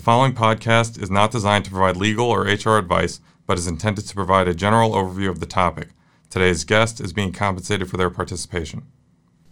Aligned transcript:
The 0.00 0.04
following 0.04 0.32
podcast 0.32 0.98
is 1.02 1.10
not 1.10 1.30
designed 1.30 1.66
to 1.66 1.70
provide 1.70 1.94
legal 1.94 2.24
or 2.24 2.44
HR 2.44 2.78
advice, 2.78 3.20
but 3.46 3.58
is 3.58 3.66
intended 3.66 4.06
to 4.06 4.14
provide 4.14 4.48
a 4.48 4.54
general 4.54 4.92
overview 4.92 5.28
of 5.28 5.40
the 5.40 5.46
topic. 5.46 5.88
Today's 6.30 6.64
guest 6.64 7.02
is 7.02 7.12
being 7.12 7.34
compensated 7.34 7.90
for 7.90 7.98
their 7.98 8.08
participation. 8.08 8.86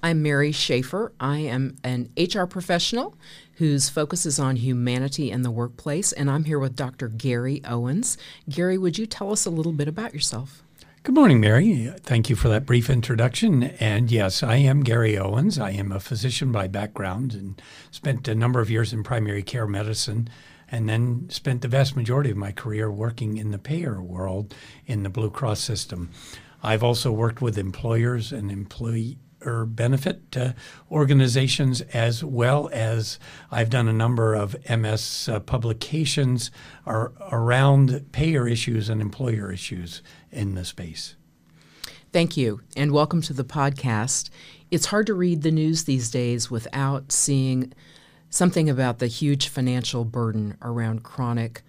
I'm 0.02 0.22
Mary 0.22 0.50
Schaefer. 0.50 1.12
I 1.20 1.40
am 1.40 1.76
an 1.84 2.08
HR 2.16 2.44
professional 2.44 3.14
whose 3.56 3.90
focus 3.90 4.24
is 4.24 4.38
on 4.38 4.56
humanity 4.56 5.30
in 5.30 5.42
the 5.42 5.50
workplace, 5.50 6.12
and 6.12 6.30
I'm 6.30 6.44
here 6.44 6.58
with 6.58 6.74
Dr. 6.74 7.08
Gary 7.08 7.60
Owens. 7.66 8.16
Gary, 8.48 8.78
would 8.78 8.96
you 8.96 9.04
tell 9.04 9.30
us 9.30 9.44
a 9.44 9.50
little 9.50 9.72
bit 9.72 9.86
about 9.86 10.14
yourself? 10.14 10.62
Good 11.08 11.14
morning, 11.14 11.40
Mary. 11.40 11.90
Thank 12.02 12.28
you 12.28 12.36
for 12.36 12.50
that 12.50 12.66
brief 12.66 12.90
introduction. 12.90 13.62
And 13.62 14.10
yes, 14.10 14.42
I 14.42 14.56
am 14.56 14.82
Gary 14.82 15.16
Owens. 15.16 15.58
I 15.58 15.70
am 15.70 15.90
a 15.90 16.00
physician 16.00 16.52
by 16.52 16.68
background 16.68 17.32
and 17.32 17.62
spent 17.90 18.28
a 18.28 18.34
number 18.34 18.60
of 18.60 18.68
years 18.68 18.92
in 18.92 19.02
primary 19.02 19.42
care 19.42 19.66
medicine 19.66 20.28
and 20.70 20.86
then 20.86 21.30
spent 21.30 21.62
the 21.62 21.68
vast 21.68 21.96
majority 21.96 22.30
of 22.30 22.36
my 22.36 22.52
career 22.52 22.90
working 22.90 23.38
in 23.38 23.52
the 23.52 23.58
payer 23.58 24.02
world 24.02 24.54
in 24.84 25.02
the 25.02 25.08
Blue 25.08 25.30
Cross 25.30 25.60
system. 25.60 26.10
I've 26.62 26.84
also 26.84 27.10
worked 27.10 27.40
with 27.40 27.56
employers 27.56 28.30
and 28.30 28.52
employee 28.52 29.16
or 29.48 29.64
benefit 29.64 30.36
uh, 30.36 30.52
organizations 30.90 31.80
as 31.92 32.22
well 32.22 32.70
as 32.72 33.18
I've 33.50 33.70
done 33.70 33.88
a 33.88 33.92
number 33.92 34.34
of 34.34 34.56
MS 34.68 35.28
uh, 35.28 35.40
publications 35.40 36.50
around 36.86 38.12
payer 38.12 38.46
issues 38.46 38.88
and 38.88 39.00
employer 39.00 39.50
issues 39.50 40.02
in 40.30 40.54
the 40.54 40.64
space. 40.64 41.16
Thank 42.12 42.36
you, 42.36 42.60
and 42.76 42.92
welcome 42.92 43.20
to 43.22 43.32
the 43.32 43.44
podcast. 43.44 44.30
It's 44.70 44.86
hard 44.86 45.06
to 45.06 45.14
read 45.14 45.42
the 45.42 45.50
news 45.50 45.84
these 45.84 46.10
days 46.10 46.50
without 46.50 47.12
seeing 47.12 47.72
something 48.30 48.68
about 48.68 48.98
the 48.98 49.06
huge 49.06 49.48
financial 49.48 50.04
burden 50.04 50.56
around 50.62 51.02
chronic 51.02 51.62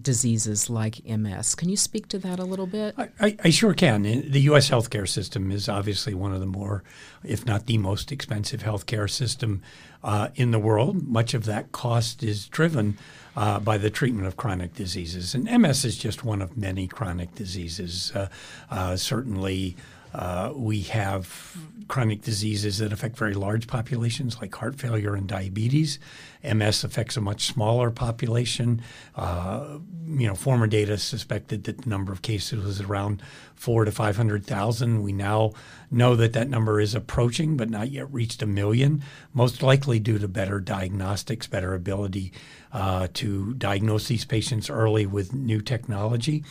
diseases 0.00 0.70
like 0.70 1.04
MS. 1.04 1.54
Can 1.54 1.68
you 1.68 1.76
speak 1.76 2.08
to 2.08 2.18
that 2.20 2.38
a 2.38 2.44
little 2.44 2.66
bit? 2.66 2.94
I, 2.96 3.08
I, 3.20 3.36
I, 3.44 3.50
sure 3.50 3.74
can. 3.74 4.02
The 4.02 4.40
U.S. 4.40 4.70
healthcare 4.70 5.08
system 5.08 5.50
is 5.50 5.68
obviously 5.68 6.14
one 6.14 6.32
of 6.32 6.40
the 6.40 6.46
more, 6.46 6.82
if 7.24 7.44
not 7.44 7.66
the 7.66 7.78
most 7.78 8.12
expensive 8.12 8.62
healthcare 8.62 9.10
system 9.10 9.62
uh, 10.02 10.28
in 10.34 10.50
the 10.50 10.58
world. 10.58 11.06
Much 11.06 11.34
of 11.34 11.44
that 11.44 11.72
cost 11.72 12.22
is 12.22 12.46
driven 12.48 12.96
uh, 13.36 13.60
by 13.60 13.78
the 13.78 13.90
treatment 13.90 14.26
of 14.26 14.36
chronic 14.36 14.74
diseases. 14.74 15.34
And 15.34 15.44
MS 15.44 15.84
is 15.84 15.96
just 15.96 16.24
one 16.24 16.42
of 16.42 16.56
many 16.56 16.86
chronic 16.86 17.34
diseases. 17.34 18.12
Uh, 18.14 18.28
uh 18.70 18.96
certainly, 18.96 19.76
uh, 20.14 20.52
we 20.54 20.80
have 20.82 21.56
chronic 21.88 22.22
diseases 22.22 22.78
that 22.78 22.92
affect 22.92 23.16
very 23.16 23.34
large 23.34 23.66
populations, 23.66 24.40
like 24.40 24.54
heart 24.54 24.74
failure 24.76 25.14
and 25.14 25.26
diabetes. 25.26 25.98
MS 26.42 26.84
affects 26.84 27.16
a 27.16 27.20
much 27.20 27.46
smaller 27.46 27.90
population. 27.90 28.82
Uh, 29.16 29.78
you 30.06 30.26
know, 30.26 30.34
former 30.34 30.66
data 30.66 30.98
suspected 30.98 31.64
that 31.64 31.82
the 31.82 31.88
number 31.88 32.12
of 32.12 32.22
cases 32.22 32.64
was 32.64 32.80
around 32.80 33.22
four 33.54 33.84
to 33.84 33.92
five 33.92 34.16
hundred 34.16 34.44
thousand. 34.44 35.02
We 35.02 35.12
now 35.12 35.52
know 35.90 36.16
that 36.16 36.32
that 36.32 36.48
number 36.48 36.80
is 36.80 36.94
approaching, 36.94 37.56
but 37.56 37.70
not 37.70 37.90
yet 37.90 38.12
reached 38.12 38.42
a 38.42 38.46
million. 38.46 39.02
Most 39.32 39.62
likely 39.62 39.98
due 39.98 40.18
to 40.18 40.28
better 40.28 40.60
diagnostics, 40.60 41.46
better 41.46 41.74
ability 41.74 42.32
uh, 42.72 43.08
to 43.14 43.54
diagnose 43.54 44.08
these 44.08 44.24
patients 44.24 44.68
early 44.68 45.06
with 45.06 45.32
new 45.32 45.60
technology. 45.60 46.44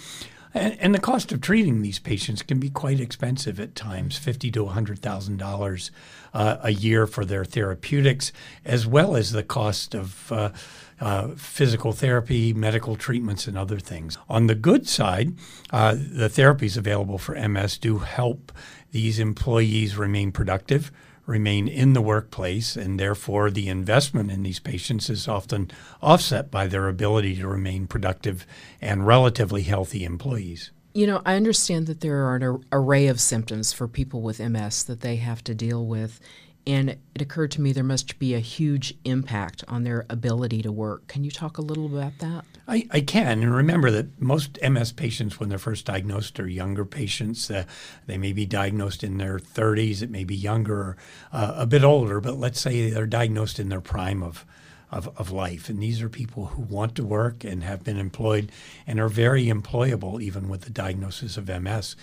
And, 0.53 0.77
and, 0.79 0.93
the 0.93 0.99
cost 0.99 1.31
of 1.31 1.39
treating 1.39 1.81
these 1.81 1.99
patients 1.99 2.41
can 2.41 2.59
be 2.59 2.69
quite 2.69 2.99
expensive 2.99 3.59
at 3.59 3.75
times, 3.75 4.17
fifty 4.17 4.51
to 4.51 4.65
hundred 4.65 4.99
thousand 4.99 5.41
uh, 5.41 5.45
dollars 5.45 5.91
a 6.33 6.71
year 6.71 7.07
for 7.07 7.23
their 7.23 7.45
therapeutics, 7.45 8.31
as 8.65 8.85
well 8.85 9.15
as 9.15 9.31
the 9.31 9.43
cost 9.43 9.95
of 9.95 10.31
uh, 10.31 10.49
uh, 10.99 11.29
physical 11.35 11.93
therapy, 11.93 12.53
medical 12.53 12.95
treatments, 12.95 13.47
and 13.47 13.57
other 13.57 13.79
things. 13.79 14.17
On 14.29 14.47
the 14.47 14.55
good 14.55 14.87
side, 14.87 15.33
uh, 15.71 15.93
the 15.95 16.27
therapies 16.27 16.77
available 16.77 17.17
for 17.17 17.35
MS 17.35 17.77
do 17.77 17.99
help 17.99 18.51
these 18.91 19.19
employees 19.19 19.97
remain 19.97 20.31
productive 20.31 20.91
remain 21.25 21.67
in 21.67 21.93
the 21.93 22.01
workplace, 22.01 22.75
and 22.75 22.99
therefore 22.99 23.51
the 23.51 23.69
investment 23.69 24.31
in 24.31 24.43
these 24.43 24.59
patients 24.59 25.09
is 25.09 25.27
often 25.27 25.71
offset 26.01 26.51
by 26.51 26.67
their 26.67 26.87
ability 26.87 27.35
to 27.37 27.47
remain 27.47 27.87
productive 27.87 28.45
and 28.81 29.07
relatively 29.07 29.63
healthy 29.63 30.03
employees. 30.03 30.71
You 30.93 31.07
know, 31.07 31.21
I 31.25 31.35
understand 31.35 31.87
that 31.87 32.01
there 32.01 32.25
are 32.25 32.35
an 32.35 32.65
array 32.71 33.07
of 33.07 33.21
symptoms 33.21 33.71
for 33.71 33.87
people 33.87 34.21
with 34.21 34.39
MS 34.39 34.83
that 34.83 35.01
they 35.01 35.15
have 35.17 35.43
to 35.45 35.55
deal 35.55 35.85
with. 35.85 36.19
And 36.67 36.89
it 36.89 37.21
occurred 37.21 37.51
to 37.51 37.61
me 37.61 37.71
there 37.71 37.83
must 37.83 38.19
be 38.19 38.35
a 38.35 38.39
huge 38.39 38.93
impact 39.03 39.63
on 39.67 39.83
their 39.83 40.05
ability 40.09 40.61
to 40.61 40.71
work. 40.71 41.07
Can 41.07 41.23
you 41.23 41.31
talk 41.31 41.57
a 41.57 41.61
little 41.61 41.85
about 41.85 42.19
that? 42.19 42.45
I, 42.67 42.87
I 42.91 43.01
can. 43.01 43.41
And 43.41 43.53
remember 43.53 43.89
that 43.91 44.21
most 44.21 44.59
MS 44.61 44.91
patients, 44.91 45.39
when 45.39 45.49
they're 45.49 45.57
first 45.57 45.85
diagnosed, 45.85 46.39
are 46.39 46.47
younger 46.47 46.85
patients. 46.85 47.49
Uh, 47.49 47.65
they 48.05 48.17
may 48.17 48.31
be 48.31 48.45
diagnosed 48.45 49.03
in 49.03 49.17
their 49.17 49.39
30s, 49.39 50.01
it 50.01 50.11
may 50.11 50.23
be 50.23 50.35
younger 50.35 50.97
uh, 51.31 51.53
a 51.55 51.65
bit 51.65 51.83
older, 51.83 52.21
but 52.21 52.37
let's 52.37 52.61
say 52.61 52.91
they're 52.91 53.07
diagnosed 53.07 53.59
in 53.59 53.69
their 53.69 53.81
prime 53.81 54.21
of 54.21 54.45
of, 54.91 55.07
of 55.17 55.31
life. 55.31 55.69
And 55.69 55.81
these 55.81 56.01
are 56.01 56.09
people 56.09 56.47
who 56.47 56.61
want 56.61 56.95
to 56.95 57.03
work 57.03 57.43
and 57.43 57.63
have 57.63 57.83
been 57.83 57.97
employed 57.97 58.51
and 58.85 58.99
are 58.99 59.07
very 59.07 59.45
employable 59.45 60.21
even 60.21 60.49
with 60.49 60.61
the 60.61 60.69
diagnosis 60.69 61.37
of 61.37 61.47
MS. 61.47 61.95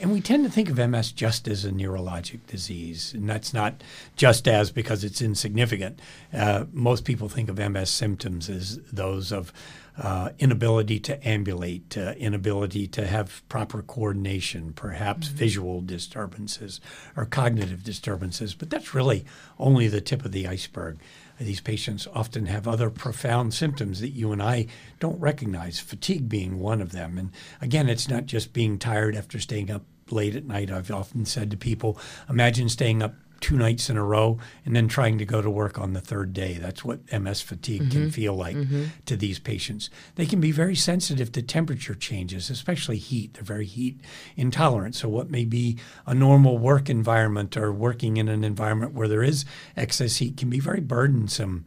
And 0.00 0.12
we 0.12 0.20
tend 0.20 0.44
to 0.44 0.50
think 0.50 0.68
of 0.68 0.78
MS 0.78 1.12
just 1.12 1.48
as 1.48 1.64
a 1.64 1.70
neurologic 1.70 2.46
disease. 2.46 3.12
And 3.14 3.28
that's 3.28 3.52
not 3.52 3.82
just 4.14 4.46
as 4.46 4.70
because 4.70 5.02
it's 5.02 5.20
insignificant. 5.20 6.00
Uh, 6.32 6.66
most 6.72 7.04
people 7.04 7.28
think 7.28 7.48
of 7.48 7.58
MS 7.58 7.90
symptoms 7.90 8.48
as 8.48 8.78
those 8.92 9.32
of 9.32 9.52
uh, 9.98 10.30
inability 10.38 11.00
to 11.00 11.26
ambulate, 11.26 11.96
uh, 11.96 12.12
inability 12.18 12.86
to 12.86 13.06
have 13.06 13.46
proper 13.48 13.82
coordination, 13.82 14.72
perhaps 14.72 15.28
mm-hmm. 15.28 15.36
visual 15.36 15.80
disturbances 15.80 16.80
or 17.16 17.24
cognitive 17.24 17.82
disturbances. 17.82 18.54
But 18.54 18.70
that's 18.70 18.94
really 18.94 19.24
only 19.58 19.88
the 19.88 20.00
tip 20.00 20.24
of 20.24 20.32
the 20.32 20.46
iceberg. 20.46 20.98
These 21.38 21.60
patients 21.60 22.06
often 22.14 22.46
have 22.46 22.66
other 22.66 22.88
profound 22.88 23.52
symptoms 23.52 24.00
that 24.00 24.10
you 24.10 24.32
and 24.32 24.42
I 24.42 24.66
don't 25.00 25.20
recognize, 25.20 25.78
fatigue 25.78 26.28
being 26.28 26.58
one 26.58 26.80
of 26.80 26.92
them. 26.92 27.18
And 27.18 27.30
again, 27.60 27.88
it's 27.88 28.08
not 28.08 28.26
just 28.26 28.52
being 28.52 28.78
tired 28.78 29.14
after 29.14 29.38
staying 29.38 29.70
up 29.70 29.82
late 30.10 30.36
at 30.36 30.46
night. 30.46 30.70
I've 30.70 30.90
often 30.90 31.26
said 31.26 31.50
to 31.50 31.56
people, 31.56 31.98
imagine 32.28 32.68
staying 32.68 33.02
up 33.02 33.14
two 33.40 33.56
nights 33.56 33.90
in 33.90 33.96
a 33.96 34.04
row 34.04 34.38
and 34.64 34.74
then 34.74 34.88
trying 34.88 35.18
to 35.18 35.24
go 35.24 35.42
to 35.42 35.50
work 35.50 35.78
on 35.78 35.92
the 35.92 36.00
third 36.00 36.32
day. 36.32 36.54
That's 36.54 36.84
what 36.84 37.00
MS 37.12 37.40
fatigue 37.40 37.82
mm-hmm. 37.82 37.90
can 37.90 38.10
feel 38.10 38.34
like 38.34 38.56
mm-hmm. 38.56 38.84
to 39.06 39.16
these 39.16 39.38
patients. 39.38 39.90
They 40.14 40.26
can 40.26 40.40
be 40.40 40.52
very 40.52 40.74
sensitive 40.74 41.32
to 41.32 41.42
temperature 41.42 41.94
changes, 41.94 42.50
especially 42.50 42.98
heat. 42.98 43.34
They're 43.34 43.44
very 43.44 43.66
heat 43.66 44.00
intolerant. 44.36 44.94
So, 44.94 45.08
what 45.08 45.30
may 45.30 45.44
be 45.44 45.78
a 46.06 46.14
normal 46.14 46.58
work 46.58 46.88
environment 46.88 47.56
or 47.56 47.72
working 47.72 48.16
in 48.16 48.28
an 48.28 48.44
environment 48.44 48.94
where 48.94 49.08
there 49.08 49.22
is 49.22 49.44
excess 49.76 50.16
heat 50.16 50.36
can 50.36 50.50
be 50.50 50.60
very 50.60 50.80
burdensome. 50.80 51.64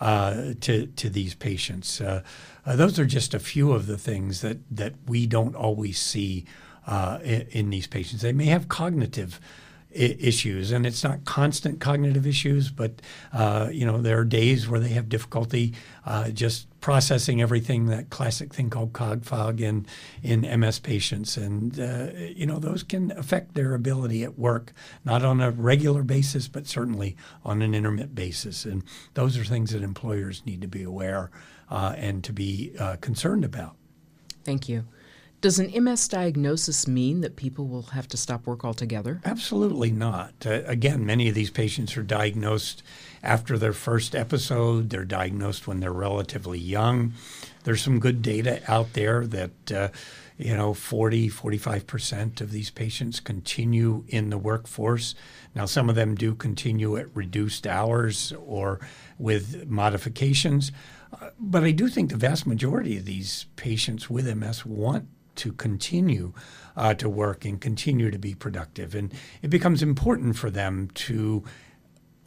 Uh, 0.00 0.54
to 0.60 0.86
to 0.86 1.10
these 1.10 1.34
patients, 1.34 2.00
uh, 2.00 2.22
uh, 2.64 2.76
those 2.76 3.00
are 3.00 3.04
just 3.04 3.34
a 3.34 3.40
few 3.40 3.72
of 3.72 3.88
the 3.88 3.98
things 3.98 4.42
that 4.42 4.58
that 4.70 4.94
we 5.08 5.26
don't 5.26 5.56
always 5.56 5.98
see 5.98 6.44
uh, 6.86 7.18
in, 7.24 7.40
in, 7.50 7.70
these 7.70 7.88
patients. 7.88 8.22
They 8.22 8.32
may 8.32 8.46
have 8.46 8.68
cognitive 8.68 9.40
issues, 9.90 10.70
and 10.70 10.86
it's 10.86 11.02
not 11.02 11.24
constant 11.24 11.80
cognitive 11.80 12.26
issues, 12.26 12.70
but 12.70 13.00
uh, 13.32 13.68
you 13.72 13.86
know 13.86 13.98
there 14.00 14.18
are 14.18 14.24
days 14.24 14.68
where 14.68 14.80
they 14.80 14.90
have 14.90 15.08
difficulty 15.08 15.74
uh, 16.04 16.28
just 16.30 16.66
processing 16.80 17.40
everything. 17.40 17.86
That 17.86 18.10
classic 18.10 18.52
thing 18.52 18.70
called 18.70 18.92
cog 18.92 19.24
fog 19.24 19.60
in 19.60 19.86
in 20.22 20.42
MS 20.60 20.78
patients, 20.80 21.36
and 21.36 21.78
uh, 21.80 22.08
you 22.14 22.46
know 22.46 22.58
those 22.58 22.82
can 22.82 23.12
affect 23.12 23.54
their 23.54 23.74
ability 23.74 24.22
at 24.24 24.38
work, 24.38 24.72
not 25.04 25.24
on 25.24 25.40
a 25.40 25.50
regular 25.50 26.02
basis, 26.02 26.48
but 26.48 26.66
certainly 26.66 27.16
on 27.44 27.62
an 27.62 27.74
intermittent 27.74 28.14
basis. 28.14 28.64
And 28.64 28.84
those 29.14 29.38
are 29.38 29.44
things 29.44 29.72
that 29.72 29.82
employers 29.82 30.42
need 30.44 30.60
to 30.60 30.68
be 30.68 30.82
aware 30.82 31.30
uh, 31.70 31.94
and 31.96 32.22
to 32.24 32.32
be 32.32 32.72
uh, 32.78 32.96
concerned 33.00 33.44
about. 33.44 33.76
Thank 34.44 34.68
you. 34.68 34.84
Does 35.40 35.60
an 35.60 35.84
MS 35.84 36.08
diagnosis 36.08 36.88
mean 36.88 37.20
that 37.20 37.36
people 37.36 37.68
will 37.68 37.82
have 37.82 38.08
to 38.08 38.16
stop 38.16 38.44
work 38.44 38.64
altogether? 38.64 39.20
Absolutely 39.24 39.92
not. 39.92 40.34
Uh, 40.44 40.62
again, 40.66 41.06
many 41.06 41.28
of 41.28 41.36
these 41.36 41.50
patients 41.50 41.96
are 41.96 42.02
diagnosed 42.02 42.82
after 43.22 43.56
their 43.56 43.72
first 43.72 44.16
episode. 44.16 44.90
They're 44.90 45.04
diagnosed 45.04 45.68
when 45.68 45.78
they're 45.78 45.92
relatively 45.92 46.58
young. 46.58 47.12
There's 47.62 47.80
some 47.80 48.00
good 48.00 48.20
data 48.20 48.60
out 48.66 48.94
there 48.94 49.28
that, 49.28 49.72
uh, 49.72 49.88
you 50.38 50.56
know, 50.56 50.74
40, 50.74 51.30
45% 51.30 52.40
of 52.40 52.50
these 52.50 52.70
patients 52.70 53.20
continue 53.20 54.02
in 54.08 54.30
the 54.30 54.38
workforce. 54.38 55.14
Now, 55.54 55.66
some 55.66 55.88
of 55.88 55.94
them 55.94 56.16
do 56.16 56.34
continue 56.34 56.96
at 56.96 57.14
reduced 57.14 57.64
hours 57.64 58.32
or 58.44 58.80
with 59.18 59.68
modifications. 59.68 60.72
Uh, 61.12 61.30
but 61.38 61.62
I 61.62 61.70
do 61.70 61.86
think 61.86 62.10
the 62.10 62.16
vast 62.16 62.44
majority 62.44 62.96
of 62.96 63.04
these 63.04 63.46
patients 63.54 64.10
with 64.10 64.26
MS 64.26 64.66
want 64.66 65.06
to 65.38 65.52
continue 65.52 66.32
uh, 66.76 66.94
to 66.94 67.08
work 67.08 67.44
and 67.44 67.60
continue 67.60 68.10
to 68.10 68.18
be 68.18 68.34
productive. 68.34 68.94
And 68.94 69.12
it 69.42 69.48
becomes 69.48 69.82
important 69.82 70.36
for 70.36 70.50
them 70.50 70.90
to 70.94 71.44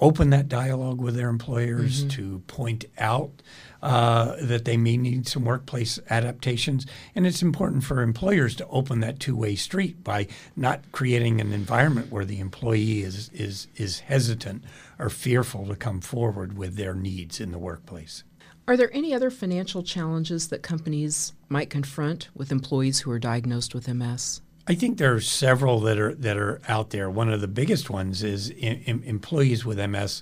open 0.02 0.32
that 0.32 0.50
dialogue 0.50 1.00
with 1.00 1.16
their 1.16 1.30
employers, 1.30 2.00
mm-hmm. 2.00 2.10
to 2.10 2.40
point 2.48 2.86
out 2.98 3.42
uh, 3.84 4.36
that 4.42 4.66
they 4.66 4.76
may 4.76 4.98
need 4.98 5.28
some 5.28 5.46
workplace 5.46 6.00
adaptations. 6.10 6.88
And 7.16 7.28
it's 7.28 7.44
important 7.44 7.84
for 7.84 8.02
employers 8.02 8.56
to 8.56 8.68
open 8.68 9.00
that 9.02 9.20
two 9.20 9.36
way 9.36 9.56
street 9.56 10.04
by 10.04 10.28
not 10.56 10.92
creating 10.92 11.40
an 11.40 11.54
environment 11.54 12.12
where 12.12 12.26
the 12.26 12.40
employee 12.40 13.04
is, 13.04 13.30
is, 13.32 13.68
is 13.76 14.00
hesitant 14.00 14.64
or 14.98 15.10
fearful 15.10 15.68
to 15.68 15.76
come 15.76 16.02
forward 16.02 16.58
with 16.58 16.76
their 16.76 16.96
needs 16.96 17.40
in 17.40 17.52
the 17.52 17.60
workplace. 17.60 18.24
Are 18.72 18.78
there 18.78 18.90
any 18.94 19.14
other 19.14 19.30
financial 19.30 19.84
challenges 19.84 20.48
that 20.48 20.62
companies 20.62 21.34
might 21.50 21.70
confront 21.70 22.30
with 22.34 22.54
employees 22.54 23.02
who 23.02 23.12
are 23.12 23.20
diagnosed 23.20 23.76
with 23.76 23.86
MS? 23.90 24.40
I 24.66 24.76
think 24.76 24.98
there 24.98 25.14
are 25.14 25.20
several 25.20 25.82
that 25.82 26.00
are 26.00 26.16
that 26.16 26.38
are 26.38 26.62
out 26.70 26.92
there. 26.92 27.10
One 27.10 27.28
of 27.28 27.42
the 27.42 27.50
biggest 27.50 27.90
ones 27.90 28.24
is 28.24 28.50
in, 28.50 28.82
in 28.86 29.04
employees 29.04 29.66
with 29.66 29.78
MS 29.78 30.22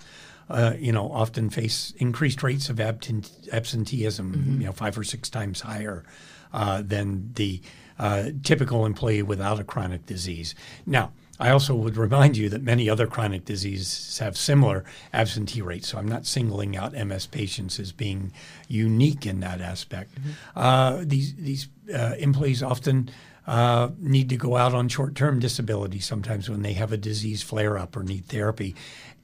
uh, 0.50 0.74
you 0.80 0.92
know, 0.92 1.12
often 1.12 1.52
face 1.52 1.94
increased 1.98 2.42
rates 2.42 2.70
of 2.70 2.80
absenteeism, 2.80 4.34
mm-hmm. 4.34 4.62
you 4.62 4.66
know, 4.66 4.72
five 4.72 4.98
or 4.98 5.04
six 5.04 5.30
times 5.30 5.62
higher 5.62 6.04
uh, 6.52 6.82
than 6.82 7.32
the 7.36 7.62
uh, 8.00 8.32
typical 8.42 8.84
employee 8.88 9.22
without 9.22 9.60
a 9.60 9.64
chronic 9.64 10.08
disease. 10.08 10.56
Now, 10.88 11.12
I 11.40 11.50
also 11.52 11.74
would 11.74 11.96
remind 11.96 12.36
you 12.36 12.50
that 12.50 12.62
many 12.62 12.90
other 12.90 13.08
chronic 13.08 13.46
diseases 13.46 14.18
have 14.20 14.38
similar 14.38 14.84
absentee 15.14 15.62
rates, 15.62 15.88
so 15.88 15.98
I'm 15.98 16.08
not 16.08 16.26
singling 16.26 16.76
out 16.76 16.94
MS 16.94 17.28
patients 17.28 17.80
as 17.80 17.92
being 17.92 18.34
unique 18.68 19.26
in 19.26 19.40
that 19.40 19.62
aspect. 19.62 20.16
Mm-hmm. 20.16 20.30
Uh, 20.56 21.04
these 21.04 21.36
these 21.36 21.68
uh, 21.94 22.16
employees 22.20 22.62
often 22.62 23.10
uh, 23.48 23.90
need 23.98 24.30
to 24.30 24.38
go 24.38 24.58
out 24.58 24.76
on 24.76 24.88
short 24.88 25.16
term 25.16 25.40
disability 25.40 26.00
sometimes 26.00 26.50
when 26.50 26.62
they 26.62 26.74
have 26.74 26.92
a 26.92 26.98
disease 26.98 27.42
flare 27.42 27.78
up 27.78 27.96
or 27.96 28.04
need 28.04 28.26
therapy 28.26 28.76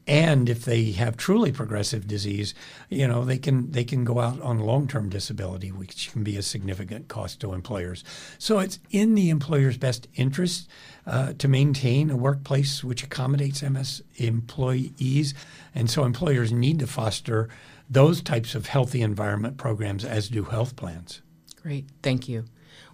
and 0.08 0.50
if 0.50 0.66
they 0.66 0.92
have 0.92 1.18
truly 1.18 1.52
progressive 1.52 2.08
disease, 2.08 2.54
you 2.90 3.08
know 3.08 3.26
they 3.26 3.38
can 3.38 3.72
they 3.72 3.84
can 3.84 4.04
go 4.04 4.20
out 4.20 4.40
on 4.42 4.60
long-term 4.60 5.10
disability, 5.10 5.72
which 5.72 6.12
can 6.12 6.24
be 6.24 6.38
a 6.38 6.42
significant 6.42 7.08
cost 7.08 7.40
to 7.40 7.54
employers. 7.54 8.04
So 8.38 8.60
it's 8.60 8.80
in 8.92 9.16
the 9.16 9.30
employer's 9.30 9.78
best 9.78 10.08
interest 10.16 10.70
uh, 11.08 11.34
to 11.34 11.48
maintain 11.48 12.10
a 12.10 12.18
workplace 12.18 12.84
which 12.84 13.04
accommodates 13.04 13.64
MS 13.64 14.04
employees, 14.18 15.34
and 15.74 15.90
so 15.90 16.04
employers 16.04 16.52
need 16.52 16.80
to 16.80 16.88
foster 16.88 17.50
those 17.90 18.22
types 18.22 18.56
of 18.56 18.68
healthy 18.68 19.02
environment 19.02 19.58
programs, 19.58 20.06
as 20.06 20.30
do 20.30 20.44
health 20.44 20.76
plans. 20.76 21.22
Great, 21.62 21.86
thank 22.04 22.28
you. 22.28 22.46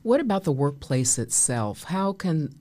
What 0.01 0.21
about 0.21 0.43
the 0.43 0.51
workplace 0.51 1.19
itself? 1.19 1.83
How 1.85 2.13
can 2.13 2.55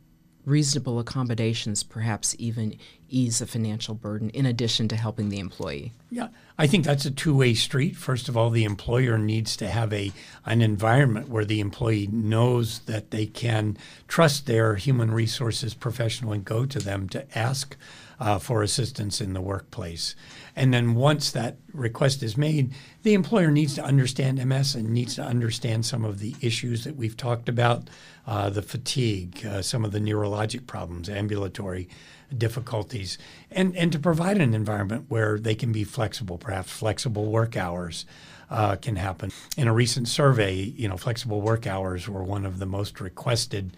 reasonable 0.44 0.98
accommodations 0.98 1.82
perhaps 1.82 2.34
even 2.38 2.76
ease 3.10 3.40
a 3.40 3.46
financial 3.46 3.94
burden 3.94 4.30
in 4.30 4.46
addition 4.46 4.88
to 4.88 4.96
helping 4.96 5.28
the 5.28 5.38
employee? 5.38 5.92
Yeah, 6.10 6.28
I 6.58 6.66
think 6.66 6.84
that's 6.84 7.04
a 7.04 7.10
two-way 7.10 7.54
street. 7.54 7.96
First 7.96 8.28
of 8.28 8.36
all, 8.36 8.50
the 8.50 8.64
employer 8.64 9.18
needs 9.18 9.56
to 9.58 9.68
have 9.68 9.92
a 9.92 10.12
an 10.46 10.62
environment 10.62 11.28
where 11.28 11.44
the 11.44 11.60
employee 11.60 12.08
knows 12.10 12.80
that 12.80 13.10
they 13.10 13.26
can 13.26 13.76
trust 14.08 14.46
their 14.46 14.76
human 14.76 15.10
resources 15.10 15.74
professional 15.74 16.32
and 16.32 16.44
go 16.44 16.66
to 16.66 16.78
them 16.78 17.08
to 17.10 17.38
ask 17.38 17.76
uh, 18.20 18.38
for 18.38 18.62
assistance 18.62 19.20
in 19.20 19.32
the 19.32 19.40
workplace. 19.40 20.14
And 20.54 20.74
then 20.74 20.94
once 20.94 21.30
that 21.30 21.56
request 21.72 22.22
is 22.22 22.36
made, 22.36 22.72
the 23.02 23.14
employer 23.14 23.50
needs 23.50 23.74
to 23.76 23.84
understand 23.84 24.44
MS 24.44 24.74
and 24.74 24.90
needs 24.90 25.14
to 25.14 25.22
understand 25.22 25.86
some 25.86 26.04
of 26.04 26.18
the 26.18 26.34
issues 26.40 26.84
that 26.84 26.96
we've 26.96 27.16
talked 27.16 27.48
about 27.48 27.88
uh, 28.26 28.50
the 28.50 28.62
fatigue, 28.62 29.44
uh, 29.46 29.62
some 29.62 29.84
of 29.84 29.92
the 29.92 30.00
neurologic 30.00 30.66
problems, 30.66 31.08
ambulatory 31.08 31.88
difficulties, 32.36 33.18
and, 33.50 33.76
and 33.76 33.92
to 33.92 33.98
provide 33.98 34.38
an 34.38 34.54
environment 34.54 35.06
where 35.08 35.38
they 35.38 35.54
can 35.54 35.72
be 35.72 35.84
flexible, 35.84 36.38
perhaps 36.38 36.70
flexible 36.70 37.26
work 37.26 37.56
hours. 37.56 38.06
Uh, 38.52 38.74
can 38.74 38.96
happen. 38.96 39.30
In 39.56 39.68
a 39.68 39.72
recent 39.72 40.08
survey, 40.08 40.54
you 40.54 40.88
know, 40.88 40.96
flexible 40.96 41.40
work 41.40 41.68
hours 41.68 42.08
were 42.08 42.24
one 42.24 42.44
of 42.44 42.58
the 42.58 42.66
most 42.66 43.00
requested 43.00 43.76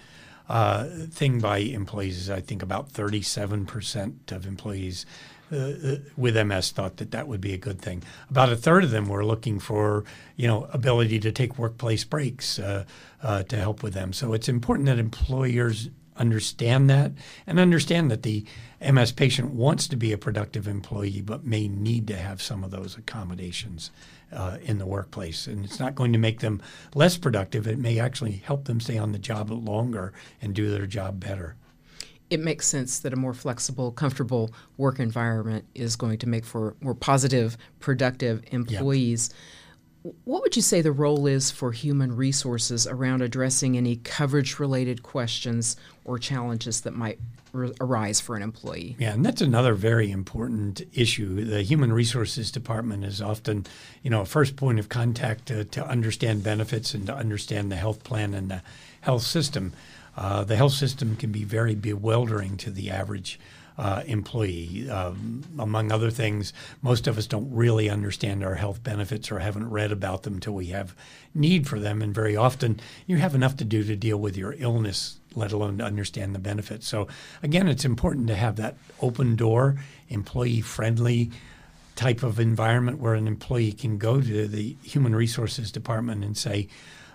uh, 0.49 0.85
thing 1.11 1.41
by 1.41 1.59
employees. 1.59 2.31
I 2.31 2.41
think 2.41 2.63
about 2.63 2.93
37% 2.93 4.33
of 4.33 4.47
employees 4.47 5.07
uh, 5.53 5.57
uh 5.57 5.97
with 6.17 6.35
MS 6.35 6.71
thought 6.71 6.97
that 6.97 7.11
that 7.11 7.29
would 7.29 7.41
be 7.41 7.53
a 7.53 7.59
good 7.59 7.81
thing. 7.81 8.03
About 8.31 8.51
a 8.51 8.57
third 8.57 8.85
of 8.85 8.91
them 8.91 9.09
were 9.09 9.25
looking 9.25 9.59
for, 9.59 10.05
you 10.37 10.49
know, 10.49 10.69
ability 10.73 11.19
to 11.21 11.33
take 11.33 11.59
workplace 11.59 12.05
breaks 12.05 12.59
uh, 12.59 12.85
uh, 13.23 13.43
to 13.45 13.57
help 13.57 13.83
with 13.83 13.95
them. 13.95 14.13
So 14.13 14.33
it's 14.33 14.49
important 14.49 14.87
that 14.87 14.99
employers 14.99 15.91
understand 16.17 16.91
that 16.91 17.13
and 17.47 17.59
understand 17.59 18.11
that 18.11 18.23
the 18.23 18.45
MS 18.81 19.13
patient 19.13 19.51
wants 19.51 19.87
to 19.89 19.97
be 19.97 20.13
a 20.13 20.19
productive 20.19 20.67
employee, 20.69 21.23
but 21.23 21.45
may 21.45 21.69
need 21.69 22.07
to 22.09 22.17
have 22.17 22.43
some 22.43 22.65
of 22.65 22.71
those 22.71 22.97
accommodations 22.97 23.91
uh, 24.33 24.59
in 24.63 24.79
the 24.79 24.87
workplace. 24.87 25.47
And 25.47 25.65
it's 25.65 25.79
not 25.79 25.95
going 25.95 26.13
to 26.13 26.19
make 26.19 26.41
them 26.41 26.61
less 26.95 27.17
productive. 27.17 27.67
It 27.67 27.79
may 27.79 27.99
actually 27.99 28.33
help 28.33 28.65
them 28.65 28.81
stay 28.81 28.99
on 28.99 29.13
the 29.13 29.19
job 29.19 29.51
longer 29.51 30.13
and 30.41 30.55
do 30.55 30.71
their 30.71 30.87
job 30.87 31.21
better 31.21 31.57
it 32.33 32.41
makes 32.41 32.67
sense 32.67 33.01
that 33.01 33.13
a 33.13 33.17
more 33.17 33.35
flexible, 33.35 33.93
comfortable 33.93 34.55
work 34.79 34.99
environment 34.99 35.67
is 35.75 35.97
going 35.97 36.17
to 36.17 36.27
make 36.27 36.47
for 36.47 36.75
more 36.81 36.95
positive, 36.95 37.59
productive 37.79 38.43
employees. 38.53 39.29
Yep. 39.29 39.39
What 40.03 40.43
would 40.43 40.57
you 40.57 40.63
say 40.63 40.81
the 40.81 40.93
role 40.93 41.27
is 41.27 41.51
for 41.51 41.71
human 41.71 42.17
resources 42.17 42.87
around 42.87 43.23
addressing 43.23 43.77
any 43.77 43.97
coverage 43.97 44.59
related 44.59 45.03
questions 45.03 45.77
or 46.05 46.19
challenges 46.19 46.81
that 46.81 46.95
might 46.95 47.21
r- 47.55 47.71
arise 47.81 48.21
for 48.21 48.35
an 48.35 48.43
employee? 48.43 48.97
Yeah, 48.99 49.13
and 49.13 49.25
that's 49.25 49.41
another 49.41 49.75
very 49.75 50.11
important 50.11 50.83
issue. 50.93 51.45
The 51.45 51.63
human 51.63 51.93
resources 51.93 52.51
department 52.51 53.05
is 53.05 53.23
often, 53.23 53.65
you 54.03 54.11
know, 54.11 54.23
a 54.23 54.27
first 54.27 54.57
point 54.57 54.81
of 54.81 54.89
contact 54.89 55.47
to, 55.47 55.65
to 55.67 55.87
understand 55.87 56.43
benefits 56.43 56.95
and 56.95 57.07
to 57.07 57.15
understand 57.15 57.71
the 57.71 57.77
health 57.77 58.03
plan 58.03 58.35
and 58.35 58.51
the 58.51 58.63
health 59.03 59.23
system. 59.23 59.73
Uh, 60.17 60.43
the 60.43 60.57
health 60.57 60.73
system 60.73 61.17
can 61.17 61.31
be 61.31 61.45
very 61.45 61.77
bewildering 61.77 62.57
to 62.57 62.71
the 62.71 62.91
average 62.91 63.39
uh, 63.79 64.03
employee. 64.07 64.89
Um, 64.91 65.43
among 65.59 65.91
other 65.91 66.11
things, 66.11 66.53
most 66.83 67.07
of 67.07 67.19
us 67.19 67.27
don't 67.27 67.53
really 67.53 67.89
understand 67.89 68.45
our 68.45 68.55
health 68.55 68.83
benefits 68.83 69.31
or 69.31 69.39
haven't 69.39 69.71
read 69.71 69.93
about 69.93 70.23
them 70.23 70.35
until 70.35 70.55
we 70.55 70.67
have 70.67 70.95
need 71.35 71.67
for 71.67 71.79
them. 71.79 72.03
And 72.03 72.15
very 72.15 72.37
often, 72.37 72.81
you 73.07 73.17
have 73.17 73.35
enough 73.35 73.57
to 73.59 73.65
do 73.65 73.83
to 73.85 73.97
deal 73.97 74.19
with 74.19 74.37
your 74.37 74.55
illness, 74.59 75.19
let 75.35 75.53
alone 75.53 75.79
to 75.79 75.85
understand 75.85 76.35
the 76.35 76.39
benefits. 76.39 76.87
So, 76.87 77.09
again, 77.43 77.69
it's 77.69 77.85
important 77.85 78.29
to 78.29 78.35
have 78.35 78.57
that 78.57 78.77
open 79.01 79.37
door, 79.37 79.77
employee 80.09 80.61
friendly 80.61 81.31
type 81.95 82.23
of 82.23 82.41
environment 82.41 82.99
where 82.99 83.15
an 83.15 83.29
employee 83.29 83.73
can 83.73 83.99
go 83.99 84.21
to 84.21 84.49
the 84.49 84.77
human 84.83 85.15
resources 85.15 85.71
department 85.71 86.25
and 86.25 86.37
say, 86.37 86.69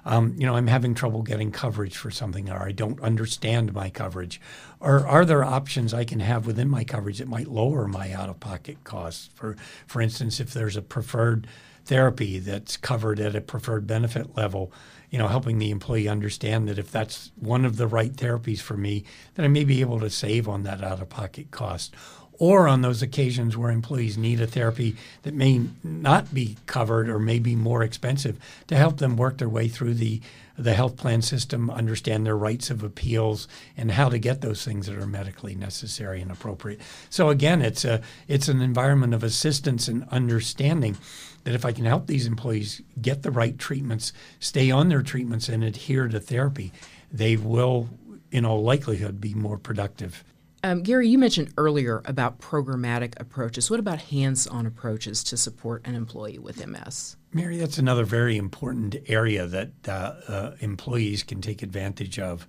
um, 0.08 0.36
you 0.38 0.46
know, 0.46 0.56
I'm 0.56 0.68
having 0.68 0.96
trouble 0.96 1.22
getting 1.22 1.52
coverage 1.52 1.98
for 1.98 2.10
something, 2.10 2.50
or 2.50 2.64
I 2.64 2.72
don't 2.72 3.00
understand 3.02 3.74
my 3.74 3.90
coverage, 3.90 4.40
or 4.80 5.06
are 5.06 5.26
there 5.26 5.44
options 5.44 5.94
I 5.94 6.06
can 6.06 6.22
have 6.22 6.48
within 6.48 6.70
my 6.70 6.86
coverage 6.86 7.18
that 7.18 7.28
might 7.28 7.50
lower 7.50 7.90
my 7.90 8.14
out-of-pocket 8.14 8.86
costs? 8.86 9.30
For 9.36 9.58
for 9.86 10.02
instance, 10.02 10.40
if 10.40 10.54
there's 10.54 10.78
a 10.78 10.82
preferred 10.82 11.46
therapy 11.84 12.40
that's 12.40 12.78
covered 12.78 13.20
at 13.20 13.36
a 13.36 13.42
preferred 13.42 13.86
benefit 13.86 14.38
level, 14.38 14.72
you 15.10 15.18
know, 15.18 15.28
helping 15.28 15.60
the 15.60 15.72
employee 15.72 16.08
understand 16.08 16.70
that 16.70 16.80
if 16.80 16.90
that's 16.90 17.32
one 17.36 17.66
of 17.66 17.76
the 17.76 17.88
right 17.88 18.14
therapies 18.14 18.62
for 18.62 18.78
me, 18.78 19.04
that 19.36 19.44
I 19.44 19.50
may 19.50 19.66
be 19.66 19.82
able 19.82 20.00
to 20.00 20.10
save 20.10 20.48
on 20.48 20.64
that 20.64 20.84
out-of-pocket 20.84 21.52
cost 21.52 21.94
or 22.40 22.68
on 22.68 22.82
those 22.82 23.02
occasions 23.02 23.58
where 23.58 23.72
employees 23.72 24.18
need 24.18 24.40
a 24.40 24.48
therapy 24.48 24.96
that 25.24 25.34
may 25.34 25.62
not 25.84 26.34
be 26.34 26.58
covered 26.66 27.10
or 27.10 27.20
may 27.20 27.40
be 27.40 27.56
more 27.56 27.84
expensive 27.84 28.38
to 28.68 28.76
help 28.76 28.98
them 28.98 29.18
work 29.18 29.38
their 29.38 29.50
way 29.50 29.68
through 29.68 29.94
the 29.94 30.22
the 30.58 30.74
health 30.74 30.98
plan 30.98 31.22
system, 31.22 31.70
understand 31.70 32.26
their 32.26 32.36
rights 32.36 32.72
of 32.72 32.82
appeals 32.84 33.48
and 33.78 33.92
how 33.92 34.10
to 34.10 34.18
get 34.18 34.42
those 34.42 34.66
things 34.66 34.88
that 34.88 34.98
are 34.98 35.06
medically 35.06 35.54
necessary 35.54 36.20
and 36.20 36.32
appropriate. 36.32 36.82
So 37.12 37.30
again, 37.30 37.62
it's 37.62 37.86
a 37.86 38.02
it's 38.28 38.48
an 38.48 38.62
environment 38.62 39.14
of 39.14 39.24
assistance 39.24 39.88
and 39.88 40.08
understanding 40.10 40.98
that 41.44 41.54
if 41.54 41.64
I 41.64 41.72
can 41.72 41.86
help 41.86 42.08
these 42.08 42.26
employees 42.26 42.82
get 43.00 43.22
the 43.22 43.32
right 43.32 43.58
treatments, 43.58 44.14
stay 44.40 44.72
on 44.72 44.90
their 44.90 45.04
treatments 45.04 45.48
and 45.48 45.64
adhere 45.64 46.08
to 46.08 46.20
therapy, 46.20 46.74
they 47.12 47.38
will 47.38 47.88
in 48.32 48.44
all 48.44 48.64
likelihood 48.64 49.22
be 49.22 49.34
more 49.34 49.58
productive 49.58 50.24
um, 50.68 50.84
Gary, 50.84 51.08
you 51.08 51.18
mentioned 51.18 51.54
earlier 51.58 52.02
about 52.06 52.40
programmatic 52.40 53.20
approaches. 53.20 53.72
What 53.72 53.80
about 53.80 54.00
hands 54.00 54.46
on 54.46 54.66
approaches 54.66 55.24
to 55.26 55.38
support 55.38 55.82
an 55.86 55.96
employee 55.96 56.40
with 56.40 56.66
MS? 56.66 57.16
Mary, 57.32 57.58
that's 57.58 57.78
another 57.78 58.04
very 58.04 58.36
important 58.36 58.98
area 59.08 59.48
that 59.48 59.72
uh, 59.88 59.92
uh, 60.28 60.56
employees 60.60 61.24
can 61.24 61.40
take 61.40 61.64
advantage 61.64 62.20
of. 62.20 62.46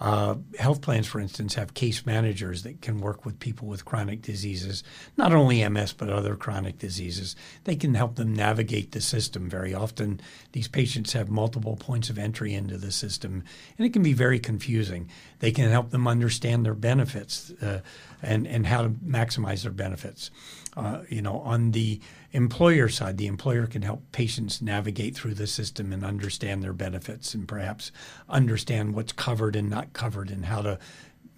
Uh, 0.00 0.36
health 0.58 0.80
plans, 0.80 1.06
for 1.06 1.18
instance, 1.18 1.54
have 1.54 1.74
case 1.74 2.06
managers 2.06 2.62
that 2.62 2.80
can 2.80 3.00
work 3.00 3.24
with 3.24 3.40
people 3.40 3.66
with 3.66 3.84
chronic 3.84 4.22
diseases, 4.22 4.84
not 5.16 5.32
only 5.32 5.66
MS, 5.68 5.92
but 5.92 6.08
other 6.08 6.36
chronic 6.36 6.78
diseases. 6.78 7.34
They 7.64 7.74
can 7.74 7.94
help 7.94 8.14
them 8.14 8.32
navigate 8.32 8.92
the 8.92 9.00
system. 9.00 9.50
Very 9.50 9.74
often, 9.74 10.20
these 10.52 10.68
patients 10.68 11.12
have 11.14 11.28
multiple 11.28 11.76
points 11.76 12.10
of 12.10 12.18
entry 12.18 12.54
into 12.54 12.78
the 12.78 12.92
system, 12.92 13.42
and 13.76 13.86
it 13.86 13.92
can 13.92 14.02
be 14.02 14.12
very 14.12 14.38
confusing. 14.38 15.10
They 15.40 15.50
can 15.50 15.70
help 15.70 15.90
them 15.90 16.06
understand 16.06 16.64
their 16.64 16.74
benefits 16.74 17.50
uh, 17.62 17.80
and, 18.22 18.46
and 18.46 18.66
how 18.66 18.82
to 18.82 18.90
maximize 18.90 19.62
their 19.62 19.72
benefits. 19.72 20.30
Uh, 20.76 21.02
you 21.08 21.22
know, 21.22 21.40
on 21.40 21.72
the 21.72 22.00
employer 22.32 22.88
side, 22.88 23.16
the 23.16 23.26
employer 23.26 23.66
can 23.66 23.82
help 23.82 24.02
patients 24.12 24.62
navigate 24.62 25.14
through 25.16 25.34
the 25.34 25.46
system 25.46 25.92
and 25.92 26.04
understand 26.04 26.62
their 26.62 26.72
benefits 26.72 27.34
and 27.34 27.48
perhaps 27.48 27.90
understand 28.28 28.94
what's 28.94 29.12
covered 29.12 29.56
and 29.56 29.68
not 29.68 29.92
covered 29.92 30.30
and 30.30 30.44
how 30.44 30.62
to, 30.62 30.78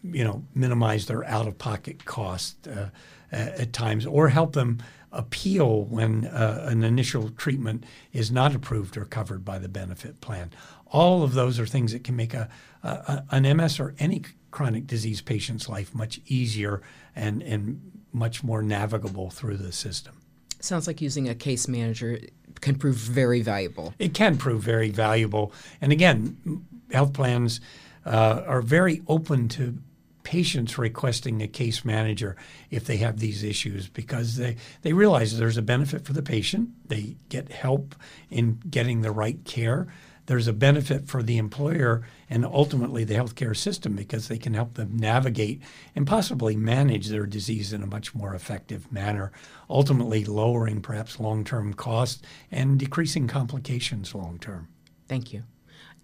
you 0.03 0.25
know, 0.25 0.45
minimize 0.55 1.07
their 1.07 1.25
out-of-pocket 1.25 2.05
cost 2.05 2.69
uh, 2.69 2.87
at 3.33 3.73
times, 3.73 4.05
or 4.07 4.29
help 4.29 4.55
them 4.55 4.79
appeal 5.13 5.85
when 5.85 6.27
uh, 6.27 6.67
an 6.69 6.83
initial 6.83 7.31
treatment 7.31 7.85
is 8.13 8.31
not 8.31 8.55
approved 8.55 8.97
or 8.97 9.05
covered 9.05 9.45
by 9.45 9.59
the 9.59 9.69
benefit 9.69 10.21
plan. 10.21 10.51
All 10.87 11.23
of 11.23 11.35
those 11.35 11.59
are 11.59 11.67
things 11.67 11.93
that 11.93 12.05
can 12.05 12.17
make 12.17 12.35
a, 12.35 12.49
a 12.83 13.25
an 13.31 13.57
MS 13.57 13.81
or 13.81 13.95
any 13.99 14.23
chronic 14.51 14.87
disease 14.87 15.21
patient's 15.21 15.69
life 15.69 15.95
much 15.95 16.21
easier 16.27 16.83
and 17.15 17.43
and 17.43 18.00
much 18.13 18.43
more 18.43 18.63
navigable 18.63 19.31
through 19.31 19.57
the 19.57 19.73
system. 19.73 20.17
Sounds 20.61 20.87
like 20.87 21.01
using 21.01 21.29
a 21.29 21.35
case 21.35 21.69
manager 21.69 22.19
can 22.61 22.77
prove 22.77 22.97
very 22.97 23.41
valuable. 23.41 23.95
It 23.99 24.15
can 24.15 24.37
prove 24.37 24.63
very 24.63 24.91
valuable. 24.91 25.53
And 25.81 25.93
again, 25.93 26.65
health 26.93 27.13
plans 27.13 27.61
uh, 28.05 28.43
are 28.47 28.61
very 28.61 29.03
open 29.09 29.49
to 29.51 29.79
patients 30.23 30.77
requesting 30.77 31.41
a 31.43 31.49
case 31.49 31.85
manager 31.85 32.37
if 32.71 32.85
they 32.85 32.99
have 32.99 33.19
these 33.19 33.43
issues 33.43 33.89
because 33.89 34.37
they, 34.37 34.57
they 34.83 34.93
realize 34.93 35.39
there's 35.39 35.57
a 35.57 35.63
benefit 35.63 36.05
for 36.05 36.13
the 36.13 36.23
patient. 36.23 36.69
They 36.89 37.17
get 37.31 37.51
help 37.51 37.95
in 38.31 38.61
getting 38.69 39.01
the 39.01 39.11
right 39.11 39.43
care 39.45 39.89
there's 40.31 40.47
a 40.47 40.53
benefit 40.53 41.09
for 41.09 41.25
the 41.25 41.39
employer 41.39 42.07
and 42.29 42.45
ultimately 42.45 43.03
the 43.03 43.15
healthcare 43.15 43.57
system 43.57 43.97
because 43.97 44.29
they 44.29 44.39
can 44.39 44.55
help 44.55 44.75
them 44.75 44.97
navigate 44.97 45.61
and 45.97 46.07
possibly 46.07 46.55
manage 46.55 47.09
their 47.09 47.27
disease 47.27 47.73
in 47.73 47.83
a 47.83 47.87
much 47.89 48.15
more 48.15 48.33
effective 48.33 48.93
manner, 48.93 49.33
ultimately 49.69 50.25
lowering 50.25 50.81
perhaps 50.81 51.19
long 51.19 51.43
term 51.43 51.75
costs 51.75 52.23
and 52.49 52.79
decreasing 52.79 53.27
complications 53.27 54.15
long 54.15 54.39
term. 54.39 54.69
Thank 55.09 55.33
you. 55.33 55.43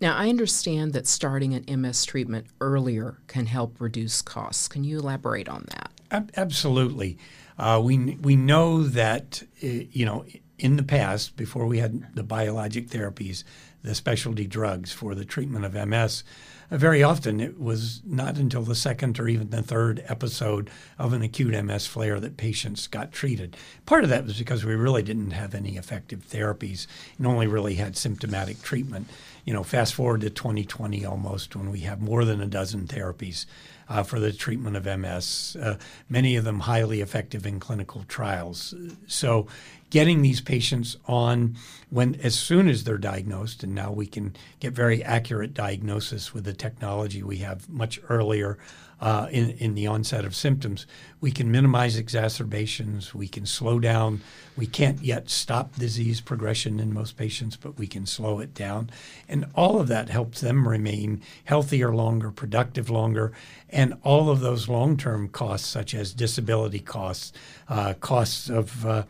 Now, 0.01 0.17
I 0.17 0.29
understand 0.29 0.93
that 0.95 1.07
starting 1.07 1.55
an 1.55 1.81
MS 1.81 2.05
treatment 2.05 2.49
earlier 2.61 3.19
can 3.29 3.47
help 3.47 3.81
reduce 3.81 4.23
costs. 4.23 4.67
Can 4.67 4.83
you 4.83 4.99
elaborate 4.99 5.49
on 5.49 5.67
that? 5.69 5.93
Absolutely. 6.37 7.17
Uh, 7.59 7.81
we, 7.81 8.17
we 8.17 8.35
know 8.35 8.83
that, 8.83 9.45
uh, 9.63 9.67
you 9.93 10.05
know, 10.05 10.25
in 10.59 10.77
the 10.77 10.83
past, 10.83 11.37
before 11.37 11.67
we 11.67 11.79
had 11.79 12.15
the 12.15 12.23
biologic 12.23 12.89
therapies, 12.89 13.45
the 13.87 13.95
specialty 13.95 14.47
drugs 14.47 14.93
for 14.93 15.15
the 15.15 15.25
treatment 15.25 15.65
of 15.65 15.89
MS, 15.89 16.25
uh, 16.71 16.77
very 16.77 17.03
often 17.03 17.41
it 17.41 17.61
was 17.61 18.03
not 18.05 18.37
until 18.37 18.63
the 18.63 18.75
second 18.75 19.19
or 19.21 19.29
even 19.29 19.51
the 19.51 19.63
third 19.63 20.05
episode 20.09 20.69
of 20.99 21.13
an 21.13 21.23
acute 21.23 21.65
MS 21.65 21.87
flare 21.87 22.19
that 22.19 22.37
patients 22.37 22.89
got 22.89 23.13
treated. 23.13 23.57
Part 23.87 24.03
of 24.03 24.11
that 24.11 24.25
was 24.25 24.39
because 24.39 24.65
we 24.65 24.75
really 24.75 25.03
didn't 25.03 25.31
have 25.31 25.55
any 25.55 25.77
effective 25.77 26.27
therapies 26.29 26.89
and 27.17 27.27
only 27.27 27.47
really 27.47 27.77
had 27.77 27.97
symptomatic 27.97 28.61
treatment. 28.61 29.09
You 29.45 29.55
know, 29.55 29.63
fast 29.63 29.95
forward 29.95 30.23
to 30.23 30.31
2020 30.31 31.05
almost 31.05 31.55
when 31.55 31.71
we 31.71 31.81
have 31.81 32.03
more 32.03 32.25
than 32.25 32.41
a 32.41 32.47
dozen 32.47 32.89
therapies 32.89 33.47
uh, 33.89 34.03
for 34.03 34.19
the 34.19 34.33
treatment 34.33 34.77
of 34.77 34.85
MS, 34.85 35.57
uh, 35.61 35.77
many 36.09 36.37
of 36.37 36.45
them 36.45 36.61
highly 36.61 37.01
effective 37.01 37.47
in 37.47 37.61
clinical 37.61 38.05
trials. 38.09 38.75
So, 39.07 39.47
getting 39.91 40.23
these 40.23 40.41
patients 40.41 40.97
on 41.07 41.57
when 41.91 42.17
as 42.17 42.37
soon 42.37 42.69
as 42.69 42.85
they're 42.85 42.99
diagnosed, 42.99 43.63
and 43.63 43.75
now 43.75 43.93
we 43.93 44.07
can 44.07 44.35
get 44.59 44.73
very 44.73 45.03
accurate 45.03 45.55
diagnosis 45.55 46.35
with 46.35 46.45
the 46.45 46.53
technology 46.53 47.23
we 47.23 47.39
have 47.39 47.69
much 47.69 48.01
earlier 48.09 48.59
uh, 49.01 49.29
in, 49.31 49.51
in 49.51 49.75
the 49.75 49.87
onset 49.87 50.25
of 50.25 50.35
symptoms. 50.35 50.87
We 51.21 51.31
can 51.31 51.51
minimize 51.51 51.97
exacerbations. 51.97 53.15
We 53.15 53.29
can 53.29 53.45
slow 53.45 53.79
down. 53.79 54.23
We 54.57 54.67
can't 54.67 55.03
yet 55.03 55.29
stop 55.29 55.77
disease 55.77 56.21
progression 56.21 56.81
in 56.81 56.95
most 56.95 57.17
patients, 57.17 57.57
but 57.57 57.79
we 57.79 57.87
can 57.87 58.07
slow 58.07 58.41
it 58.41 58.55
down. 58.55 58.91
And 59.29 59.47
all 59.55 59.81
of 59.81 59.89
that 59.89 60.09
helps 60.09 60.41
them 60.41 60.67
remain 60.67 61.23
healthier 61.45 61.95
longer, 61.95 62.31
productive 62.31 62.89
longer. 62.89 63.33
And 63.69 63.95
all 64.03 64.31
of 64.31 64.41
those 64.41 64.69
long 64.69 64.97
term 64.97 65.29
costs, 65.29 65.69
such 65.69 65.95
as 65.95 66.15
disability 66.15 66.81
costs, 66.81 67.33
uh, 67.69 67.95
costs 67.95 68.49
of 68.49 68.87
uh, 68.87 69.03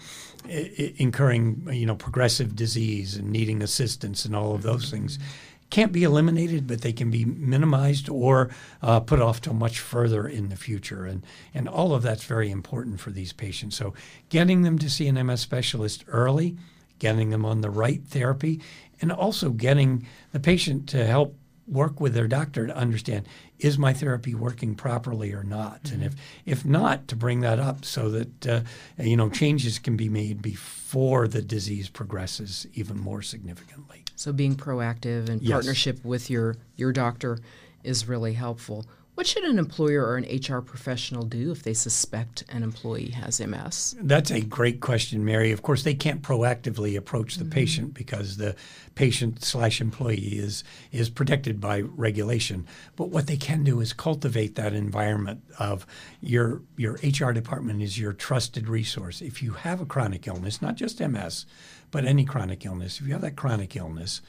incurring 0.48 1.68
you 1.72 1.86
know 1.86 1.96
progressive 1.96 2.54
disease 2.54 3.16
and 3.16 3.30
needing 3.30 3.62
assistance 3.62 4.24
and 4.24 4.36
all 4.36 4.54
of 4.54 4.62
those 4.62 4.90
things 4.90 5.18
can't 5.70 5.92
be 5.92 6.04
eliminated, 6.04 6.66
but 6.66 6.82
they 6.82 6.92
can 6.92 7.10
be 7.10 7.24
minimized 7.24 8.08
or 8.08 8.50
uh, 8.82 9.00
put 9.00 9.20
off 9.20 9.40
till 9.40 9.54
much 9.54 9.80
further 9.80 10.26
in 10.26 10.48
the 10.48 10.56
future. 10.56 11.04
And, 11.04 11.24
and 11.52 11.68
all 11.68 11.94
of 11.94 12.02
that's 12.02 12.24
very 12.24 12.50
important 12.50 13.00
for 13.00 13.10
these 13.10 13.32
patients. 13.32 13.76
So, 13.76 13.94
getting 14.28 14.62
them 14.62 14.78
to 14.78 14.88
see 14.88 15.08
an 15.08 15.26
MS 15.26 15.40
specialist 15.40 16.04
early, 16.08 16.56
getting 16.98 17.30
them 17.30 17.44
on 17.44 17.60
the 17.60 17.70
right 17.70 18.02
therapy, 18.04 18.60
and 19.00 19.10
also 19.12 19.50
getting 19.50 20.06
the 20.32 20.40
patient 20.40 20.88
to 20.90 21.04
help 21.04 21.36
work 21.68 22.00
with 22.00 22.14
their 22.14 22.28
doctor 22.28 22.66
to 22.66 22.76
understand 22.76 23.26
is 23.58 23.76
my 23.76 23.92
therapy 23.92 24.34
working 24.34 24.74
properly 24.74 25.32
or 25.32 25.42
not 25.42 25.82
mm-hmm. 25.82 25.94
and 25.94 26.04
if 26.04 26.14
if 26.44 26.64
not 26.64 27.08
to 27.08 27.16
bring 27.16 27.40
that 27.40 27.58
up 27.58 27.84
so 27.84 28.08
that 28.10 28.46
uh, 28.46 28.60
you 28.98 29.16
know 29.16 29.28
changes 29.28 29.78
can 29.78 29.96
be 29.96 30.08
made 30.08 30.40
before 30.40 31.26
the 31.26 31.42
disease 31.42 31.88
progresses 31.88 32.66
even 32.74 32.98
more 32.98 33.22
significantly 33.22 34.04
so 34.14 34.32
being 34.32 34.54
proactive 34.54 35.28
and 35.28 35.42
yes. 35.42 35.52
partnership 35.52 36.04
with 36.04 36.30
your 36.30 36.56
your 36.76 36.92
doctor 36.92 37.38
is 37.82 38.06
really 38.06 38.34
helpful 38.34 38.86
what 39.16 39.26
should 39.26 39.44
an 39.44 39.58
employer 39.58 40.04
or 40.04 40.18
an 40.18 40.24
HR 40.24 40.60
professional 40.60 41.22
do 41.22 41.50
if 41.50 41.62
they 41.62 41.72
suspect 41.72 42.44
an 42.50 42.62
employee 42.62 43.08
has 43.12 43.40
MS? 43.40 43.96
That's 43.98 44.30
a 44.30 44.42
great 44.42 44.80
question, 44.82 45.24
Mary. 45.24 45.52
Of 45.52 45.62
course, 45.62 45.84
they 45.84 45.94
can't 45.94 46.20
proactively 46.20 46.98
approach 46.98 47.36
the 47.36 47.44
mm-hmm. 47.44 47.52
patient 47.52 47.94
because 47.94 48.36
the 48.36 48.54
patient 48.94 49.42
slash 49.42 49.80
employee 49.80 50.38
is 50.38 50.64
is 50.92 51.08
protected 51.08 51.62
by 51.62 51.80
regulation. 51.80 52.66
But 52.94 53.08
what 53.08 53.26
they 53.26 53.38
can 53.38 53.64
do 53.64 53.80
is 53.80 53.94
cultivate 53.94 54.54
that 54.56 54.74
environment 54.74 55.42
of 55.58 55.86
your 56.20 56.60
your 56.76 56.98
HR 57.02 57.32
department 57.32 57.80
is 57.80 57.98
your 57.98 58.12
trusted 58.12 58.68
resource. 58.68 59.22
If 59.22 59.42
you 59.42 59.52
have 59.52 59.80
a 59.80 59.86
chronic 59.86 60.26
illness, 60.26 60.60
not 60.60 60.74
just 60.74 61.00
MS, 61.00 61.46
but 61.90 62.04
any 62.04 62.26
chronic 62.26 62.66
illness, 62.66 63.00
if 63.00 63.06
you 63.06 63.14
have 63.14 63.22
that 63.22 63.36
chronic 63.36 63.76
illness, 63.76 64.20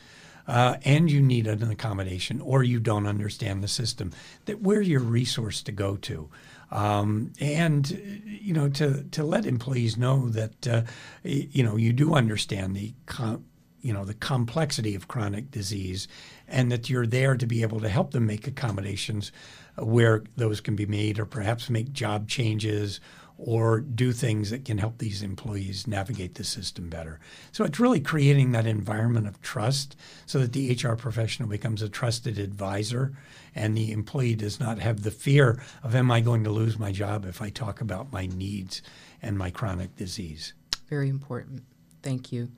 uh, 0.48 0.77
and 0.84 1.12
you 1.12 1.22
need 1.22 1.48
an 1.48 1.70
accommodation 1.70 2.42
or 2.42 2.63
you 2.63 2.80
don't 2.80 3.06
understand 3.06 3.63
the 3.63 3.68
system, 3.68 4.12
that 4.46 4.62
we're 4.62 4.82
your 4.82 5.01
resource 5.01 5.62
to 5.63 5.72
go 5.72 5.98
to. 5.98 6.30
Um, 6.70 7.32
and 7.39 7.89
you 8.25 8.54
know 8.54 8.68
to 8.70 9.04
to 9.04 9.24
let 9.24 9.46
employees 9.46 9.96
know 9.96 10.27
that 10.30 10.68
uh, 10.68 10.82
you 11.24 11.63
know 11.63 11.77
you 11.77 11.94
do 11.94 12.13
understand 12.13 12.75
the 12.75 12.94
com- 13.06 13.46
you 13.80 13.94
know 13.94 14.04
the 14.04 14.13
complexity 14.13 14.94
of 14.94 15.08
chronic 15.08 15.50
disease, 15.50 16.10
and 16.46 16.70
that 16.70 16.89
you're 16.89 17.08
there 17.08 17.38
to 17.38 17.46
be 17.46 17.62
able 17.62 17.80
to 17.80 17.88
help 17.88 18.12
them 18.12 18.25
make 18.25 18.48
accommodations 18.48 19.32
where 19.77 20.24
those 20.36 20.60
can 20.60 20.75
be 20.75 20.86
made, 20.86 21.20
or 21.20 21.25
perhaps 21.25 21.70
make 21.70 21.94
job 21.94 22.27
changes 22.27 23.00
or 23.38 23.79
do 23.79 24.12
things 24.12 24.50
that 24.50 24.65
can 24.65 24.79
help 24.79 24.98
these 24.98 25.22
employees 25.22 25.86
navigate 25.86 26.36
the 26.36 26.44
system 26.44 26.89
better. 26.89 27.20
So 27.51 27.63
it's 27.63 27.79
really 27.79 28.00
creating 28.00 28.51
that 28.51 28.65
environment 28.65 29.27
of 29.27 29.41
trust 29.41 29.96
so 30.25 30.39
that 30.39 30.53
the 30.53 30.74
HR 30.74 30.96
professional 30.96 31.48
becomes 31.48 31.82
a 31.82 31.89
trusted 31.89 32.39
advisor 32.39 33.13
and 33.53 33.77
the 33.77 33.91
employee 33.91 34.36
does 34.36 34.60
not 34.60 34.79
have 34.79 35.03
the 35.03 35.12
fear 35.12 35.62
of, 35.84 35.96
am 35.96 36.10
I 36.10 36.22
going 36.22 36.44
to 36.46 36.50
lose 36.50 36.79
my 36.79 36.91
job 36.91 37.25
if 37.25 37.41
I 37.41 37.50
talk 37.50 37.79
about 37.79 38.12
my 38.12 38.25
needs 38.25 38.82
and 39.22 39.38
my 39.38 39.51
chronic 39.51 39.96
disease? 39.96 40.53
Very 40.89 41.10
important. 41.10 41.63
Thank 42.01 42.32
you. 42.32 42.50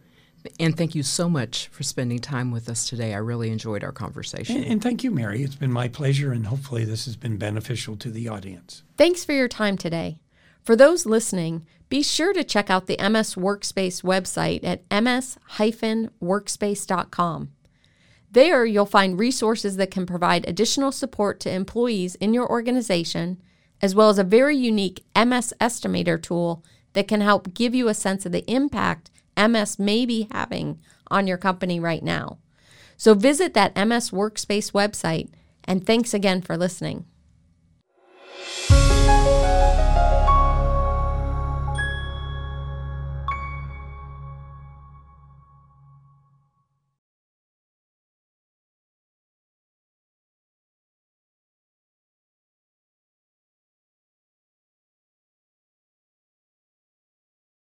And 0.57 0.77
thank 0.77 0.95
you 0.95 1.03
so 1.03 1.29
much 1.29 1.67
for 1.67 1.83
spending 1.83 2.19
time 2.19 2.51
with 2.51 2.69
us 2.69 2.87
today. 2.87 3.13
I 3.13 3.17
really 3.17 3.49
enjoyed 3.49 3.83
our 3.83 3.91
conversation. 3.91 4.57
And, 4.57 4.65
and, 4.65 4.81
thank 4.81 5.03
you, 5.03 5.11
Mary. 5.11 5.43
It's 5.43 5.55
been 5.55 5.71
my 5.71 5.89
pleasure, 5.89 6.31
and 6.31 6.45
hopefully, 6.45 6.85
this 6.85 7.03
has 7.05 7.17
been 7.17 7.37
beneficial 7.37 7.97
to 7.97 8.09
the 8.09 8.29
audience. 8.29 8.83
Thanks 8.97 9.25
for 9.25 9.33
your 9.33 9.49
time 9.49 9.75
today. 9.75 10.19
For 10.69 10.75
those 10.75 11.07
listening, 11.07 11.65
be 11.89 12.03
sure 12.03 12.31
to 12.31 12.43
check 12.43 12.69
out 12.69 12.85
the 12.85 12.99
MS 12.99 13.33
Workspace 13.33 14.03
website 14.03 14.63
at 14.63 14.83
ms-workspace.com. 14.91 17.51
There, 18.31 18.65
you'll 18.67 18.85
find 18.85 19.19
resources 19.19 19.77
that 19.77 19.89
can 19.89 20.05
provide 20.05 20.47
additional 20.47 20.91
support 20.91 21.39
to 21.39 21.51
employees 21.51 22.13
in 22.13 22.35
your 22.35 22.47
organization, 22.47 23.41
as 23.81 23.95
well 23.95 24.09
as 24.09 24.19
a 24.19 24.23
very 24.23 24.55
unique 24.55 25.03
MS 25.15 25.55
estimator 25.59 26.21
tool 26.21 26.63
that 26.93 27.07
can 27.07 27.21
help 27.21 27.55
give 27.55 27.73
you 27.73 27.87
a 27.87 27.95
sense 27.95 28.27
of 28.27 28.31
the 28.31 28.47
impact 28.47 29.09
MS 29.35 29.79
may 29.79 30.05
be 30.05 30.27
having 30.31 30.77
on 31.07 31.25
your 31.25 31.39
company 31.39 31.79
right 31.79 32.03
now. 32.03 32.37
So 32.95 33.15
visit 33.15 33.55
that 33.55 33.75
MS 33.75 34.11
Workspace 34.11 34.71
website 34.71 35.29
And 35.63 35.83
thanks 35.83 36.13
again 36.13 36.43
for 36.43 36.55
listening. 36.55 37.05